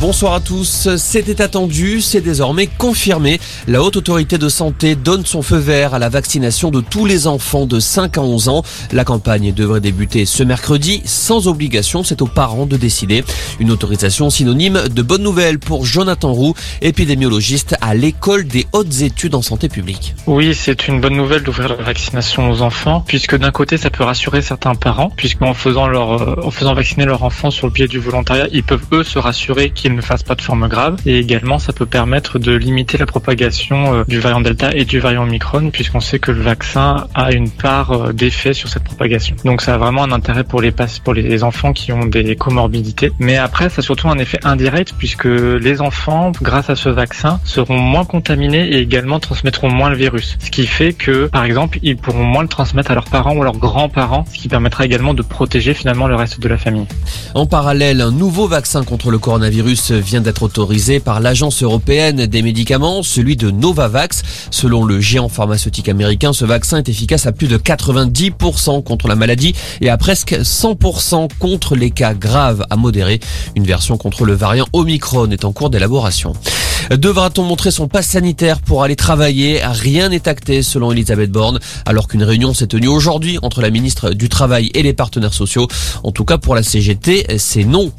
Bonsoir 0.00 0.32
à 0.32 0.40
tous. 0.40 0.88
C'était 0.96 1.42
attendu, 1.42 2.00
c'est 2.00 2.22
désormais 2.22 2.66
confirmé. 2.66 3.38
La 3.68 3.82
Haute 3.82 3.98
Autorité 3.98 4.38
de 4.38 4.48
Santé 4.48 4.94
donne 4.94 5.26
son 5.26 5.42
feu 5.42 5.58
vert 5.58 5.92
à 5.92 5.98
la 5.98 6.08
vaccination 6.08 6.70
de 6.70 6.80
tous 6.80 7.04
les 7.04 7.26
enfants 7.26 7.66
de 7.66 7.78
5 7.78 8.16
à 8.16 8.22
11 8.22 8.48
ans. 8.48 8.62
La 8.92 9.04
campagne 9.04 9.52
devrait 9.52 9.82
débuter 9.82 10.24
ce 10.24 10.42
mercredi 10.42 11.02
sans 11.04 11.48
obligation, 11.48 12.02
c'est 12.02 12.22
aux 12.22 12.26
parents 12.26 12.64
de 12.64 12.78
décider. 12.78 13.24
Une 13.58 13.70
autorisation 13.70 14.30
synonyme 14.30 14.88
de 14.88 15.02
bonne 15.02 15.22
nouvelle 15.22 15.58
pour 15.58 15.84
Jonathan 15.84 16.32
Roux, 16.32 16.54
épidémiologiste 16.80 17.76
à 17.82 17.94
l'école 17.94 18.46
des 18.46 18.66
hautes 18.72 19.02
études 19.02 19.34
en 19.34 19.42
santé 19.42 19.68
publique. 19.68 20.14
Oui, 20.26 20.54
c'est 20.54 20.88
une 20.88 21.02
bonne 21.02 21.16
nouvelle 21.16 21.42
d'ouvrir 21.42 21.68
la 21.68 21.84
vaccination 21.84 22.50
aux 22.50 22.62
enfants, 22.62 23.04
puisque 23.06 23.36
d'un 23.36 23.50
côté, 23.50 23.76
ça 23.76 23.90
peut 23.90 24.04
rassurer 24.04 24.40
certains 24.40 24.74
parents, 24.74 25.12
puisqu'en 25.14 25.52
faisant 25.52 25.88
leur, 25.88 26.22
euh, 26.22 26.36
en 26.42 26.50
faisant 26.50 26.72
vacciner 26.72 27.04
leur 27.04 27.22
enfant 27.22 27.50
sur 27.50 27.66
le 27.66 27.72
pied 27.74 27.86
du 27.86 27.98
volontariat, 27.98 28.48
ils 28.50 28.64
peuvent 28.64 28.86
eux 28.92 29.04
se 29.04 29.18
rassurer 29.18 29.68
qu'ils 29.68 29.89
ne 29.94 30.00
fassent 30.00 30.22
pas 30.22 30.34
de 30.34 30.42
forme 30.42 30.68
grave. 30.68 30.96
Et 31.06 31.18
également, 31.18 31.58
ça 31.58 31.72
peut 31.72 31.86
permettre 31.86 32.38
de 32.38 32.52
limiter 32.52 32.98
la 32.98 33.06
propagation 33.06 33.94
euh, 33.94 34.04
du 34.06 34.20
variant 34.20 34.40
Delta 34.40 34.70
et 34.74 34.84
du 34.84 35.00
variant 35.00 35.24
Omicron, 35.24 35.70
puisqu'on 35.70 36.00
sait 36.00 36.18
que 36.18 36.30
le 36.30 36.42
vaccin 36.42 37.06
a 37.14 37.32
une 37.32 37.50
part 37.50 37.92
euh, 37.92 38.12
d'effet 38.12 38.52
sur 38.52 38.68
cette 38.68 38.84
propagation. 38.84 39.36
Donc 39.44 39.62
ça 39.62 39.74
a 39.74 39.78
vraiment 39.78 40.04
un 40.04 40.12
intérêt 40.12 40.44
pour 40.44 40.60
les 40.60 40.72
pour 41.04 41.14
les 41.14 41.44
enfants 41.44 41.72
qui 41.72 41.92
ont 41.92 42.06
des 42.06 42.36
comorbidités. 42.36 43.12
Mais 43.18 43.36
après, 43.36 43.68
ça 43.68 43.80
a 43.80 43.82
surtout 43.82 44.08
un 44.08 44.18
effet 44.18 44.38
indirect, 44.44 44.94
puisque 44.96 45.24
les 45.26 45.80
enfants, 45.80 46.32
grâce 46.40 46.70
à 46.70 46.76
ce 46.76 46.88
vaccin, 46.88 47.40
seront 47.44 47.78
moins 47.78 48.04
contaminés 48.04 48.68
et 48.68 48.78
également 48.78 49.20
transmettront 49.20 49.68
moins 49.68 49.90
le 49.90 49.96
virus. 49.96 50.36
Ce 50.40 50.50
qui 50.50 50.66
fait 50.66 50.92
que, 50.92 51.26
par 51.26 51.44
exemple, 51.44 51.78
ils 51.82 51.96
pourront 51.96 52.24
moins 52.24 52.42
le 52.42 52.48
transmettre 52.48 52.90
à 52.90 52.94
leurs 52.94 53.04
parents 53.10 53.34
ou 53.34 53.42
à 53.42 53.44
leurs 53.44 53.58
grands-parents, 53.58 54.24
ce 54.32 54.38
qui 54.38 54.48
permettra 54.48 54.84
également 54.84 55.14
de 55.14 55.22
protéger 55.22 55.74
finalement 55.74 56.06
le 56.06 56.14
reste 56.14 56.40
de 56.40 56.48
la 56.48 56.58
famille. 56.58 56.86
En 57.34 57.46
parallèle, 57.46 58.00
un 58.00 58.12
nouveau 58.12 58.46
vaccin 58.46 58.84
contre 58.84 59.10
le 59.10 59.18
coronavirus 59.18 59.79
vient 59.88 60.20
d'être 60.20 60.42
autorisé 60.42 61.00
par 61.00 61.20
l'Agence 61.20 61.62
européenne 61.62 62.26
des 62.26 62.42
médicaments, 62.42 63.02
celui 63.02 63.36
de 63.36 63.50
Novavax. 63.50 64.22
Selon 64.50 64.84
le 64.84 65.00
géant 65.00 65.28
pharmaceutique 65.28 65.88
américain, 65.88 66.32
ce 66.32 66.44
vaccin 66.44 66.78
est 66.78 66.88
efficace 66.88 67.26
à 67.26 67.32
plus 67.32 67.48
de 67.48 67.56
90% 67.56 68.82
contre 68.82 69.08
la 69.08 69.16
maladie 69.16 69.54
et 69.80 69.88
à 69.88 69.96
presque 69.96 70.32
100% 70.32 71.28
contre 71.38 71.76
les 71.76 71.90
cas 71.90 72.14
graves 72.14 72.64
à 72.68 72.76
modérés. 72.76 73.20
Une 73.56 73.64
version 73.64 73.96
contre 73.96 74.24
le 74.24 74.34
variant 74.34 74.66
Omicron 74.72 75.30
est 75.30 75.44
en 75.44 75.52
cours 75.52 75.70
d'élaboration. 75.70 76.34
Devra-t-on 76.90 77.44
montrer 77.44 77.70
son 77.70 77.88
passe 77.88 78.08
sanitaire 78.08 78.60
pour 78.60 78.82
aller 78.82 78.96
travailler? 78.96 79.60
Rien 79.62 80.08
n'est 80.08 80.28
acté 80.28 80.62
selon 80.62 80.90
Elisabeth 80.92 81.30
Borne, 81.30 81.60
alors 81.86 82.08
qu'une 82.08 82.24
réunion 82.24 82.54
s'est 82.54 82.66
tenue 82.66 82.88
aujourd'hui 82.88 83.38
entre 83.42 83.60
la 83.60 83.70
ministre 83.70 84.10
du 84.10 84.28
Travail 84.28 84.70
et 84.74 84.82
les 84.82 84.92
partenaires 84.92 85.34
sociaux. 85.34 85.68
En 86.02 86.10
tout 86.10 86.24
cas 86.24 86.38
pour 86.38 86.54
la 86.54 86.62
CGT, 86.62 87.38
c'est 87.38 87.64
non. 87.64 87.92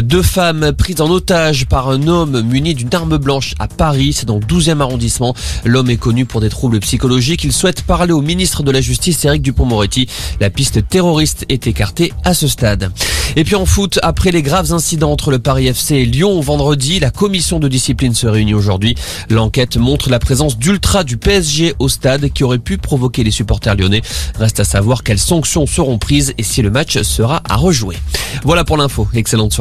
Deux 0.00 0.22
femmes 0.22 0.72
prises 0.72 1.00
en 1.00 1.10
otage 1.10 1.66
par 1.66 1.90
un 1.90 2.06
homme 2.08 2.40
muni 2.42 2.74
d'une 2.74 2.94
arme 2.94 3.18
blanche 3.18 3.54
à 3.58 3.68
Paris, 3.68 4.12
c'est 4.12 4.26
dans 4.26 4.38
le 4.38 4.44
12e 4.44 4.80
arrondissement. 4.80 5.34
L'homme 5.64 5.90
est 5.90 5.96
connu 5.96 6.24
pour 6.24 6.40
des 6.40 6.48
troubles 6.48 6.80
psychologiques. 6.80 7.44
Il 7.44 7.52
souhaite 7.52 7.82
parler 7.82 8.12
au 8.12 8.22
ministre 8.22 8.62
de 8.62 8.70
la 8.70 8.80
Justice, 8.80 9.24
Éric 9.24 9.42
Dupont-Moretti. 9.42 10.08
La 10.40 10.50
piste 10.50 10.88
terroriste 10.88 11.44
est 11.48 11.66
écartée 11.66 12.12
à 12.24 12.32
ce 12.32 12.48
stade. 12.48 12.90
Et 13.36 13.44
puis 13.44 13.54
en 13.54 13.66
foot, 13.66 13.98
après 14.02 14.30
les 14.30 14.42
graves 14.42 14.72
incidents 14.72 15.12
entre 15.12 15.30
le 15.30 15.38
Paris 15.38 15.66
FC 15.66 15.96
et 15.96 16.04
Lyon 16.04 16.40
vendredi, 16.40 16.98
la 16.98 17.10
commission 17.10 17.58
de 17.58 17.68
discipline 17.68 18.14
se 18.14 18.26
réunit 18.26 18.54
aujourd'hui. 18.54 18.94
L'enquête 19.30 19.76
montre 19.76 20.10
la 20.10 20.18
présence 20.18 20.58
d'ultra 20.58 21.04
du 21.04 21.16
PSG 21.16 21.74
au 21.78 21.88
stade 21.88 22.30
qui 22.32 22.44
aurait 22.44 22.58
pu 22.58 22.78
provoquer 22.78 23.24
les 23.24 23.30
supporters 23.30 23.74
lyonnais. 23.74 24.02
Reste 24.38 24.60
à 24.60 24.64
savoir 24.64 25.02
quelles 25.02 25.18
sanctions 25.18 25.66
seront 25.66 25.98
prises 25.98 26.34
et 26.38 26.42
si 26.42 26.62
le 26.62 26.70
match 26.70 27.00
sera 27.02 27.42
à 27.48 27.56
rejouer. 27.56 27.96
Voilà 28.44 28.64
pour 28.64 28.76
l'info. 28.76 29.08
Excellente 29.14 29.52
soirée. 29.52 29.60